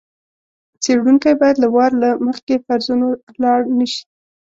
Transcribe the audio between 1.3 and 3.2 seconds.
باید له وار له مخکې فرضونو